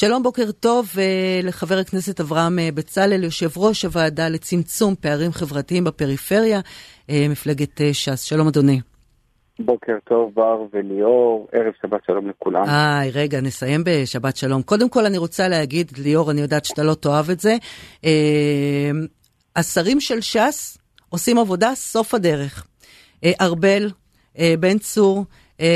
[0.00, 0.86] שלום, בוקר טוב
[1.42, 6.60] לחבר הכנסת אברהם בצלאל, יושב ראש הוועדה לצמצום פערים חברתיים בפריפריה,
[7.08, 8.22] מפלגת ש"ס.
[8.22, 8.80] שלום, אדוני.
[9.58, 12.64] בוקר טוב, בר וליאור, ערב שבת שלום לכולם.
[12.64, 14.62] איי, רגע, נסיים בשבת שלום.
[14.62, 17.56] קודם כל אני רוצה להגיד, ליאור, אני יודעת שאתה לא תאהב את זה,
[18.04, 18.90] אה,
[19.56, 20.78] השרים של ש"ס
[21.08, 22.66] עושים עבודה סוף הדרך.
[23.24, 23.90] אה, ארבל,
[24.38, 25.24] אה, בן צור, אה,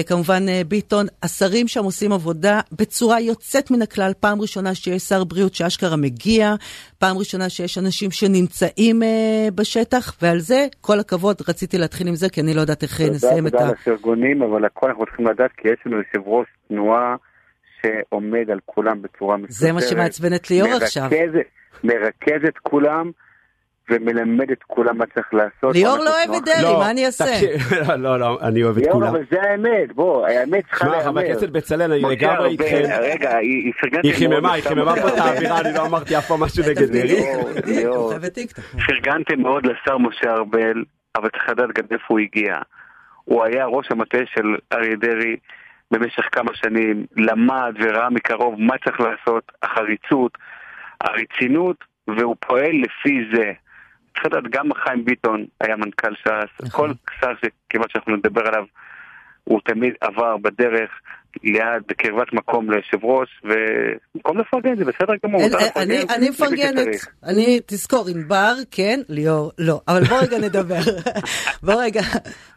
[0.07, 4.13] כמובן אה, ביטון, השרים שם עושים עבודה בצורה יוצאת מן הכלל.
[4.21, 6.55] פעם ראשונה שיש שר בריאות שאשכרה מגיע,
[6.99, 12.29] פעם ראשונה שיש אנשים שנמצאים אה, בשטח, ועל זה כל הכבוד, רציתי להתחיל עם זה,
[12.29, 13.59] כי אני לא יודעת איך נסיים את ה...
[13.59, 17.17] תודה לפרגונים, אבל הכל אנחנו צריכים לדעת, כי יש לנו יושב ראש תנועה
[17.81, 19.53] שעומד על כולם בצורה מסודרת.
[19.53, 21.09] זה מה שמעצבן את ליאור עכשיו.
[21.85, 23.11] מרכז את כולם.
[23.91, 25.77] ומלמד את כולם מה צריך לעשות.
[25.77, 27.25] ליאור לא אוהב את דרעי, לא, מה אני אעשה?
[27.99, 29.09] לא, לא, אני אוהב את ליאור, כולם.
[29.09, 31.11] אבל זה האמת, בוא, האמת צריכה שמע, להיאמר.
[31.11, 32.83] חבר הכנסת בצלאל, אני לגמרי איתכם.
[33.01, 36.41] רגע, היא פרגנתי היא חיממה, היא חיממה פה את האווירה, אני לא אמרתי אף פעם
[36.41, 37.09] משהו נגד דרעי.
[37.09, 38.19] ליאור, ליאור.
[38.35, 38.65] טיקטוק.
[38.87, 40.85] פרגנתם מאוד לשר משה ארבל,
[41.17, 42.55] אבל צריך לדעת גם איפה הוא הגיע.
[43.25, 45.37] הוא היה ראש המטה של אריה דרעי
[45.91, 50.39] במשך כמה שנים, למד וראה מקרוב מה צריך לעשות, החריצות,
[51.01, 51.77] הרצינות,
[52.09, 53.53] והוא פועל לפי זה.
[54.15, 56.89] צריך לדעת, גם חיים ביטון היה מנכ"ל ש"ס, נכון.
[56.89, 58.65] כל שר שכמעט שאנחנו נדבר עליו,
[59.45, 60.91] הוא תמיד עבר בדרך
[61.45, 65.43] ליד, בקרבת מקום ליושב ראש, ובמקום לפרגן זה בסדר גמור.
[65.43, 67.09] מותר אני- מפרגנת, שצריך.
[67.25, 69.81] אני, תזכור, ענבר, כן, ליאור, לא.
[69.89, 70.81] אבל בוא רגע נדבר.
[71.67, 72.01] בוא רגע,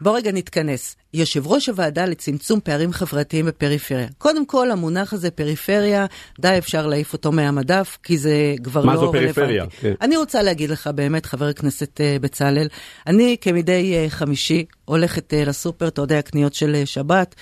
[0.00, 0.96] בוא רגע נתכנס.
[1.14, 4.08] יושב ראש הוועדה לצמצום פערים חברתיים בפריפריה.
[4.18, 6.06] קודם כל, המונח הזה, פריפריה,
[6.40, 9.32] די אפשר להעיף אותו מהמדף, כי זה כבר מה לא זו רלוונטי.
[9.32, 9.66] פריפריה?
[9.80, 9.94] כן.
[10.00, 12.68] אני רוצה להגיד לך באמת, חבר הכנסת אה, בצלאל,
[13.06, 17.34] אני כמדי אה, חמישי הולכת אה, לסופר, אתה יודע, קניות של שבת.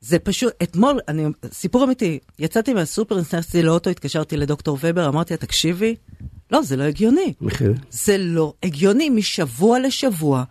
[0.00, 5.38] זה פשוט, אתמול, אני, סיפור אמיתי, יצאתי מהסופר, נכנסתי לאוטו, התקשרתי לדוקטור ובר, אמרתי לה,
[5.38, 5.94] תקשיבי,
[6.50, 7.32] לא, זה לא הגיוני.
[7.40, 7.74] מחיר.
[7.90, 10.44] זה לא הגיוני משבוע לשבוע.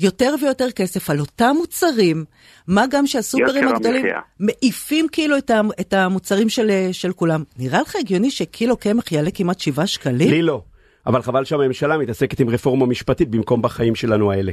[0.00, 2.24] יותר ויותר כסף על אותם מוצרים,
[2.68, 4.06] מה גם שהסופרים הגדולים.
[4.40, 7.42] מעיפים כאילו את, ה, את המוצרים של, של כולם.
[7.58, 10.30] נראה לך הגיוני שקילו קמח יעלה כמעט 7 שקלים?
[10.30, 10.62] לי לא.
[11.06, 14.52] אבל חבל שהממשלה מתעסקת עם רפורמה משפטית במקום בחיים שלנו האלה.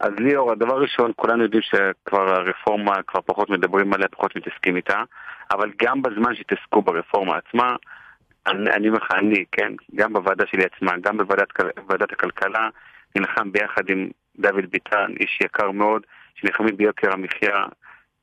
[0.00, 5.02] אז ליאור, הדבר הראשון, כולנו יודעים שכבר הרפורמה, כבר פחות מדברים עליה, פחות מתעסקים איתה,
[5.50, 7.76] אבל גם בזמן שהתעסקו ברפורמה עצמה,
[8.46, 12.68] אני אומר לך, אני, כן, גם בוועדה שלי עצמה, גם בוועדת כל- ועדת הכלכלה,
[13.16, 16.02] נלחם ביחד עם דוד ביטן, איש יקר מאוד,
[16.34, 17.64] שנלחמים ביוקר המחיה,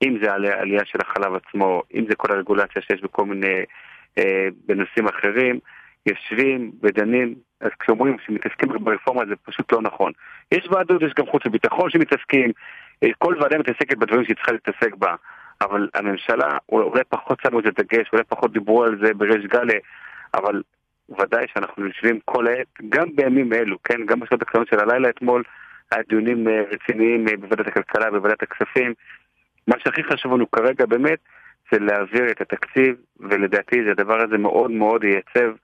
[0.03, 3.63] אם זה עלי- עלייה של החלב עצמו, אם זה כל הרגולציה שיש בכל מיני,
[4.17, 5.59] אה, בנושאים אחרים,
[6.05, 10.11] יושבים ודנים, אז כשאומרים שמתעסקים ברפורמה זה פשוט לא נכון.
[10.51, 12.51] יש ועדות, יש גם חוץ וביטחון שמתעסקים,
[13.03, 15.15] אה, כל ועדה מתעסקת בדברים שהיא צריכה להתעסק בה,
[15.61, 19.79] אבל הממשלה, אולי פחות שמו את הדגש, אולי פחות דיברו על זה בריש גלי,
[20.33, 20.61] אבל
[21.19, 25.43] ודאי שאנחנו יושבים כל העת, גם בימים אלו, כן, גם בשעות הקטנות של הלילה אתמול,
[26.09, 28.93] דיונים אה, רציניים אה, בוועדת הכלכלה, בוועדת הכספים.
[29.67, 31.19] מה שהכי חשוב לנו כרגע באמת,
[31.71, 35.55] זה להעביר את התקציב, ולדעתי הדבר הזה מאוד מאוד ייצב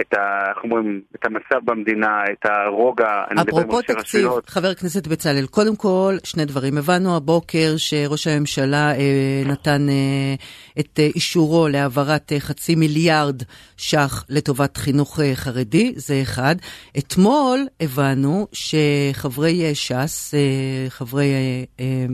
[0.00, 4.48] את, ה, איך אומרים, את המצב במדינה, את הרוגע, אפרופו תקציב, רשויות.
[4.48, 6.78] חבר הכנסת בצלאל, קודם כל, שני דברים.
[6.78, 10.34] הבנו הבוקר שראש הממשלה אה, נתן אה,
[10.80, 13.42] את אה, אישורו להעברת אה, חצי מיליארד
[13.76, 16.56] ש"ח לטובת חינוך אה, חרדי, זה אחד.
[16.98, 20.40] אתמול הבנו שחברי אה, ש"ס, אה,
[20.88, 22.06] חברי אה, אה,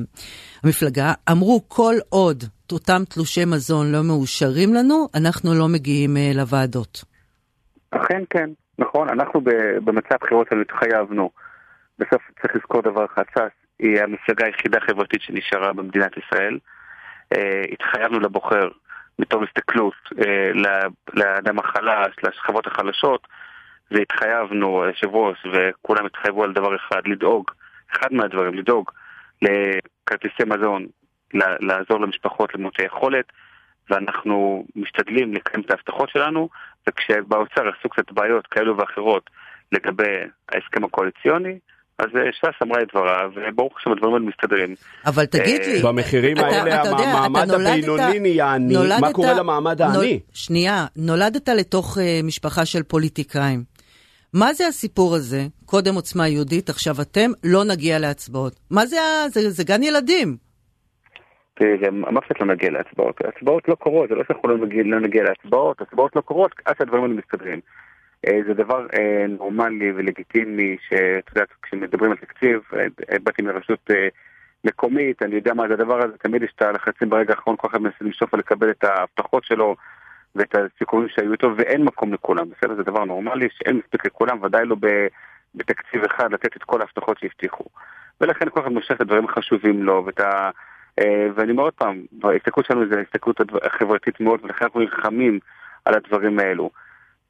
[0.62, 7.12] המפלגה, אמרו כל עוד אותם תלושי מזון לא מאושרים לנו, אנחנו לא מגיעים אה, לוועדות.
[7.92, 11.30] אכן כן, נכון, אנחנו ב- במצע הבחירות שלנו התחייבנו.
[11.98, 16.58] בסוף צריך לזכור דבר אחד, ש"ס היא המפלגה היחידה החברתית שנשארה במדינת ישראל.
[17.36, 18.69] אה, התחייבנו לבוחר
[19.19, 19.94] מתוך הסתכלות
[20.25, 20.50] אה,
[21.14, 23.28] לאדם החלש, לשכבות החלשות,
[23.91, 27.50] והתחייבנו, היושב ראש וכולם התחייבו על דבר אחד, לדאוג,
[27.92, 28.91] אחד מהדברים, לדאוג
[29.42, 30.86] לכרטיסי מזון,
[31.60, 33.24] לעזור למשפחות למעוטי יכולת,
[33.91, 36.48] ואנחנו משתדלים לקיים את ההבטחות שלנו,
[36.89, 39.31] וכשבאוצר עשו קצת בעיות כאלו ואחרות
[39.73, 40.15] לגבי
[40.53, 41.59] ההסכם הקואליציוני,
[41.99, 44.75] אז אה, ש"ס אמרה את דברה, וברוך השם הדברים האלה מסתדרים.
[45.07, 49.13] אבל תגיד אה, לי, במחירים אתה- האלה אתה יודע, המעמד אתה הבינוני נהיה עני, מה
[49.13, 50.21] קורה למעמד העני?
[50.34, 53.65] שנייה, נולדת לתוך uh, משפחה של פוליטיקאים.
[54.33, 55.47] מה זה הסיפור הזה?
[55.65, 58.61] קודם עוצמה יהודית, עכשיו אתם, לא נגיע להצבעות.
[58.71, 60.37] מה זה, ה- זה, זה גן ילדים.
[61.54, 63.21] תראי, זה ממש לא נגיע להצבעות.
[63.25, 67.03] הצבעות לא קורות, זה לא שאנחנו לא נגיע, לא להצבעות, הצבעות לא קורות עד שהדברים
[67.03, 67.60] האלה מסתדרים.
[68.27, 73.91] אה, זה דבר אה, נורמלי ולגיטימי, שאת יודעת, כשמדברים על תקציב, אה, אה, באתי מרשות
[73.91, 74.09] אה,
[74.65, 77.83] מקומית, אני יודע מה זה הדבר הזה, תמיד יש את הלחצים ברגע האחרון, כל אחד
[77.83, 79.77] מנסה למשוך ולקבל את ההבטחות שלו
[80.34, 82.75] ואת הסיכומים שהיו איתו, ואין מקום לכולם, בסדר?
[82.75, 84.77] זה דבר נורמלי, שאין מספיק לכולם, ודאי לא
[85.55, 87.65] בתקציב אחד לתת את כל ההבטחות שהבטיחו.
[88.21, 90.25] ולכן כל אחד מושך את הדברים החשובים לו, ואת ה...
[90.25, 90.51] אה,
[91.36, 93.36] ואני אומר עוד פעם, ההסתכלות שלנו זה הסתכלות
[93.78, 95.39] חברתית מאוד, ולכן אנחנו נלחמים
[95.84, 96.71] על הדברים האלו.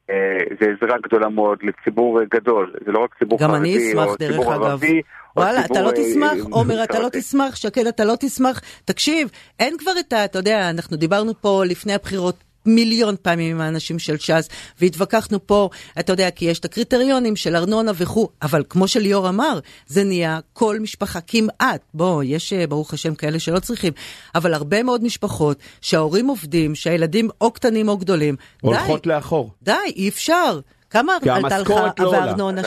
[0.09, 5.01] אה, זה עזרה גדולה מאוד לציבור גדול, זה לא רק ציבור חרדי או ציבור ערבי.
[5.35, 8.61] וואלה, אתה לא אה, תשמח, עומר, אתה לא תשמח, שקד, אתה לא תשמח.
[8.85, 9.29] תקשיב,
[9.59, 10.25] אין כבר את ה...
[10.25, 14.49] אתה יודע, אנחנו דיברנו פה לפני הבחירות מיליון פעמים עם האנשים של ש"ס,
[14.81, 15.69] והתווכחנו פה,
[15.99, 20.39] אתה יודע, כי יש את הקריטריונים של ארנונה וכו', אבל כמו שליאור אמר, זה נהיה
[20.53, 23.93] כל משפחה כמעט, בוא, יש אה, ברוך השם כאלה שלא צריכים,
[24.35, 29.51] אבל הרבה מאוד משפחות שההורים עובדים, שהילדים או קטנים או גדולים, הולכות לאחור.
[29.61, 30.59] די, אי אפשר.
[30.89, 32.61] כמה עלתה לך לא הארנונה,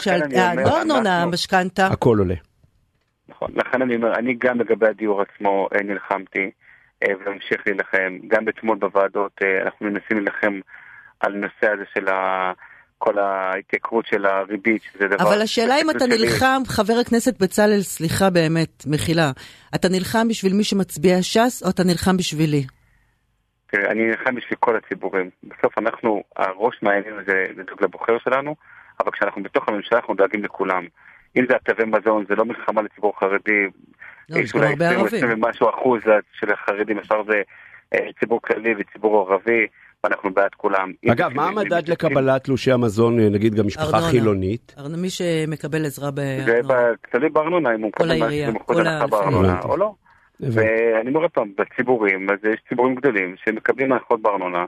[0.65, 1.87] לא ארנונה, המשכנתה?
[1.87, 2.35] הכל עולה.
[3.29, 6.51] נכון, לכן אני אומר, אני גם לגבי הדיור עצמו אה, נלחמתי.
[7.03, 8.19] אה, ונמשיך להילחם.
[8.29, 10.61] גם אתמול בוועדות אה, אנחנו מנסים להילחם
[11.21, 12.53] על נושא הזה של ה...
[12.99, 15.29] כל ההתייקרות של הריבית, שזה דבר...
[15.29, 16.07] אבל השאלה אם אתה.
[16.07, 19.31] נלחם, חבר הכנסת בצלאל, סליחה באמת, מחילה,
[19.75, 22.63] אתה נלחם בשביל מי שמצביע ש"ס, או אתה נלחם בשבילי?
[23.67, 25.31] תראה, אני נלחם בשביל כל הציבורים.
[25.43, 28.57] בסוף אנחנו, הראש מעיינים זה לדאוג לבוחר שלנו,
[29.01, 30.87] אבל כשאנחנו בתוך הממשלה אנחנו דואגים לכולם.
[31.37, 33.67] אם זה התווי מזון, זה לא מלחמה לציבור חרדי,
[34.29, 35.01] לא, יש כבר הרבה ערבים.
[35.01, 36.01] אולי 20 ומשהו אחוז
[36.33, 37.43] של החרדים, השאר זה
[37.95, 39.67] אה, ציבור כללי וציבור ערבי.
[40.05, 40.93] ואנחנו בעד כולם.
[41.11, 44.75] אגב, מה המדד לקבלת תלושי המזון, אה, נגיד גם משפחה חילונית?
[44.79, 46.63] ארנונה, מי שמקבל עזרה בארנונה.
[46.63, 48.51] זה תלוי בארנונה, אם הוא מקבל העירייה,
[49.11, 49.95] בארנונה או לא.
[50.41, 54.65] ואני אומר עוד פעם, בציבורים, אז יש ציבורים גדולים שמקבלים הנחות בארנונה,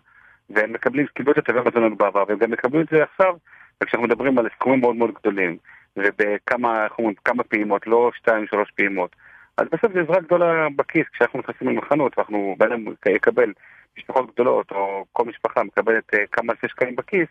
[0.50, 3.34] והם מקבלים, קיבלו את התווי מזון בעבר, והם גם מקבלים את זה עכשיו,
[3.82, 5.56] וכשאנחנו מדברים על סכומים מאוד מאוד גדולים,
[5.98, 9.16] ובכמה, איך אומרים, כמה פעימות, לא שתיים, שלוש פעימות.
[9.56, 12.84] אז בסוף זו עזרה גדולה בכיס, כשאנחנו נכנסים למחנות ואנחנו, בן אדם
[13.16, 13.52] יקבל
[13.98, 17.28] משפחות גדולות, או כל משפחה מקבלת uh, כמה אלפי שקלים בכיס,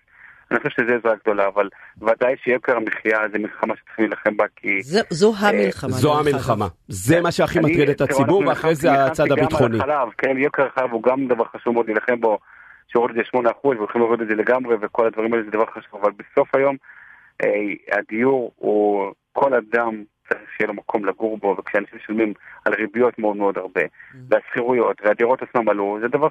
[0.51, 1.69] אני חושב שזו עזרה גדולה, אבל
[2.01, 4.81] ודאי שיוקר המחיה זה מלחמה שצריכים להילחם בה, כי...
[4.81, 5.91] זו, זו אה, המלחמה.
[5.91, 6.67] זו המלחמה.
[6.87, 9.77] זה מה שהכי מטריד את הציבור, ואחרי זה הצד הביטחוני.
[10.17, 12.39] כן, יוקר החלב הוא גם דבר חשוב מאוד להילחם בו,
[12.87, 15.99] שהוריד את זה 8% והולכים להוריד את זה לגמרי, וכל הדברים האלה זה דבר חשוב,
[16.01, 16.96] אבל בסוף היום אה,
[17.91, 22.33] הדיור הוא כל אדם צריך שיהיה לו מקום לגור בו, וכשאנשים משלמים
[22.65, 24.17] על ריביות מאוד מאוד הרבה, mm.
[24.29, 26.27] והשכירויות, והדירות עצמם עלו, זה דבר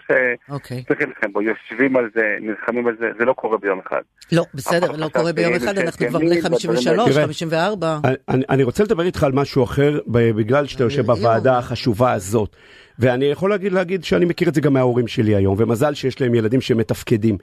[0.48, 0.82] אוקיי.
[0.82, 4.00] שצריך להילחם בו, יושבים על זה, נלחמים על זה, זה לא קורה ביום אחד.
[4.32, 7.98] לא, בסדר, לא קורה ביום אחד, אנחנו כבר בני 53, 54.
[8.28, 12.56] אני רוצה לדבר איתך על משהו אחר, בגלל שאתה יושב בוועדה החשובה הזאת.
[12.98, 16.34] ואני יכול להגיד, להגיד שאני מכיר את זה גם מההורים שלי היום, ומזל שיש להם
[16.34, 17.38] ילדים שמתפקדים.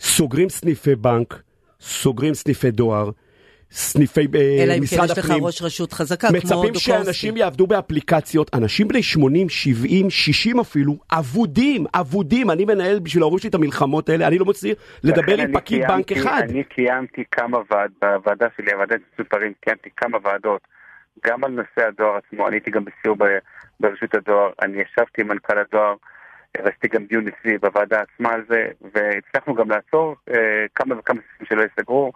[0.00, 1.42] סוגרים סניפי בנק,
[1.82, 3.10] סוגרים סניפי דואר,
[3.70, 4.60] סניפי משרד הפנים.
[4.60, 6.68] אלא אם כן יש לך ראש רשות חזקה, כמו דוקורסקי.
[6.68, 12.50] מצפים שאנשים יעבדו באפליקציות, אנשים בני 80, 70, 60 אפילו, אבודים, אבודים.
[12.50, 14.74] אני מנהל בשביל ההורים שלי את המלחמות האלה, אני לא מוציא
[15.04, 16.42] לדבר עם פקיד בנק אחד.
[16.50, 20.60] אני קיימתי כמה ועד, בוועדה שלי, הוועדת סופרים, קיימתי כמה ועדות,
[21.26, 23.16] גם על נושא הדואר עצמו, אני הייתי גם בסיור
[23.80, 25.94] ברשות הדואר, אני ישבתי עם מנכ"ל הדואר.
[26.58, 31.46] ועשיתי גם דיון אצלי בוועדה עצמה על זה, והצלחנו גם לעצור אה, כמה וכמה סעיפים
[31.46, 32.12] שלא ייסגרו,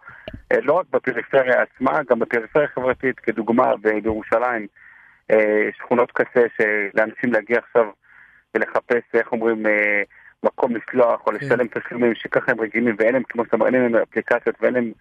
[0.52, 4.66] אה, לא רק בפריפריה עצמה, גם בפריפריה חברתית, כדוגמה בירושלים,
[5.30, 7.84] אה, שכונות קצה שלאנשים להגיע עכשיו
[8.54, 9.62] ולחפש, איך אומרים,
[10.42, 11.34] מקום לסלוח או כן.
[11.34, 14.92] לשלם תשלומים שככה הם רגילים ואין להם, כמו שאתה אומר, אין להם אפליקציות ואין להם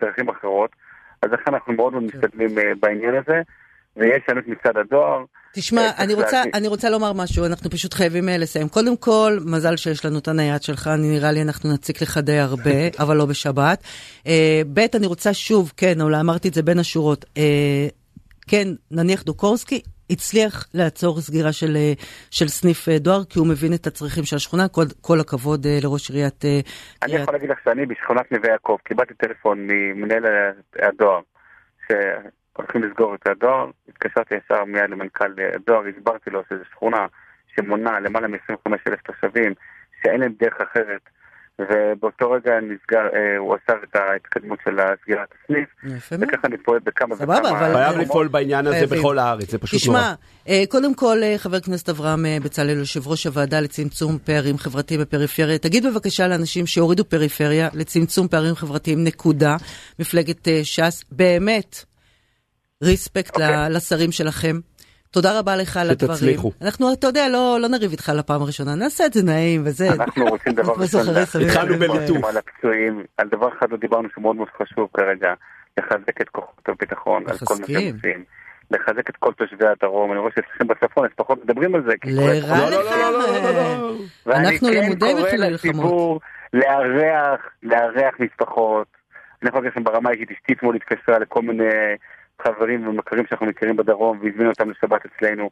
[0.00, 0.70] דרכים אחרות,
[1.22, 2.18] אז לכן אנחנו מאוד מאוד כן.
[2.18, 2.48] משתדלים
[2.80, 3.42] בעניין הזה.
[3.96, 5.24] ויש לנו את מצד הדואר.
[5.52, 8.68] תשמע, אני רוצה, אני רוצה לומר משהו, אנחנו פשוט חייבים אה, לסיים.
[8.68, 12.38] קודם כל, מזל שיש לנו את הנייד שלך, אני נראה לי אנחנו נציק לך די
[12.38, 13.82] הרבה, אבל לא בשבת.
[14.26, 17.24] אה, ב', אני רוצה שוב, כן, אולי אמרתי את זה בין השורות,
[18.48, 21.76] כן, נניח דוקורסקי, הצליח לעצור סגירה של,
[22.30, 24.68] של סניף דואר, כי הוא מבין את הצרכים של השכונה.
[24.68, 26.44] כל, כל הכבוד לראש עיריית...
[27.02, 30.24] אני יכול להגיד לך שאני בשכונת נווה יעקב קיבלתי טלפון ממנהל
[30.82, 31.20] הדואר,
[32.56, 37.06] הולכים לסגור את הדואר, התקשרתי ישר מיד למנכ"ל הדואר, הסברתי לו שזו שכונה
[37.56, 39.54] שמונה למעלה מ-25 אלף תושבים,
[40.02, 41.00] שאין להם דרך אחרת,
[41.58, 45.68] ובאותו רגע נסגר, אה, הוא אסר את ההתקדמות של סגירת הסניף,
[46.12, 47.36] וככה אני פועל בכמה וכמה...
[47.36, 47.74] סבבה, אבל...
[47.74, 49.98] חייב לפעול בעניין הזה בכל הארץ, זה פשוט נורא.
[49.98, 50.14] תשמע,
[50.48, 55.00] אה, קודם כל, אה, חבר הכנסת אברהם אה, בצלאל, יושב ראש הוועדה לצמצום פערים חברתיים
[55.00, 59.56] בפריפריה, תגיד בבקשה לאנשים שהורידו פריפריה לצמצום פערים חברתיים, נקודה,
[59.98, 61.95] מפלגת ש"ס, באמת.
[62.82, 63.42] ריספקט okay.
[63.42, 63.70] אוקיי.
[63.70, 64.56] לשרים שלכם.
[65.10, 66.14] תודה רבה לך על הדברים.
[66.14, 66.52] שתצליחו.
[66.62, 69.88] אנחנו, אתה יודע, לא, לא נריב איתך לפעם הראשונה, נעשה את זה נעים וזה.
[69.92, 71.00] אנחנו רוצים דבר ראשון,
[71.46, 72.24] התחלנו בליטוף.
[72.24, 75.34] על הפצועים, על דבר אחד לא דיברנו שהוא מאוד מאוד חשוב כרגע,
[75.78, 78.24] לחזק את כוחות הביטחון, על כל מה שהם עושים.
[78.70, 81.92] לחזק את כל תושבי הדרום, אני רואה שאצלכם בצפון אז פחות מדברים על זה.
[82.04, 82.86] לרע לך,
[84.26, 86.22] אנחנו למודי מלחמות.
[86.52, 88.86] לארח, לארח משפחות.
[89.42, 91.64] אני יכול להגיד לכם ברמה האישית, אשתי אתמול התקשרה לכל מיני
[92.42, 95.50] חברים ומכרים שאנחנו מכירים בדרום והזמינו אותם לשבת אצלנו.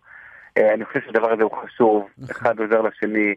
[0.59, 2.31] אה, אני חושב שהדבר הזה הוא חשוב, נכון.
[2.31, 3.35] אחד עוזר לשני.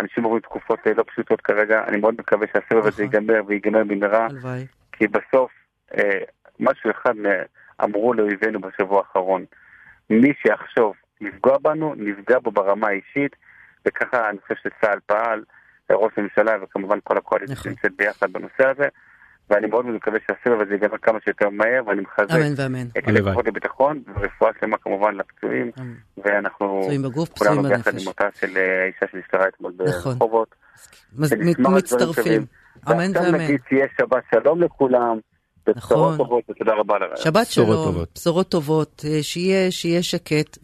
[0.00, 3.04] אנשים עוברים תקופות אה, לא פשוטות כרגע, אני מאוד מקווה שהסבב הזה נכון.
[3.04, 4.28] ייגמר וייגמר במהרה,
[4.92, 5.50] כי בסוף
[5.98, 6.18] אה,
[6.60, 7.14] משהו אחד
[7.84, 9.44] אמרו לאויבינו בשבוע האחרון,
[10.10, 13.36] מי שיחשוב לפגוע בנו, נפגע בו ברמה האישית,
[13.86, 15.44] וככה אני חושב שצה"ל פעל,
[15.92, 17.72] ראש הממשלה וכמובן כל הקואליציה נכון.
[17.72, 18.88] שנמצאת ביחד בנושא הזה.
[19.50, 22.58] ואני מאוד מקווה שהסבב הזה ייגמר כמה שיותר מהר, ואני מחזק
[22.98, 25.70] את הלקוחות לביטחון, ורפואה שלמה כמובן לפצועים,
[26.24, 26.88] ואנחנו
[27.38, 30.12] כולנו ביחד עם אותה של אה, אישה שנפטרה אתמול נכון.
[30.12, 30.54] ברחובות.
[31.58, 32.46] מצטרפים,
[32.88, 33.14] אמן ואמן.
[33.14, 35.18] ועכשיו נגיד שיהיה שבת שלום לכולם.
[35.76, 36.16] נכון.
[36.16, 40.58] טובות, ותודה רבה על שבת שלום, בשורות טובות, אה, שיהיה, שקט.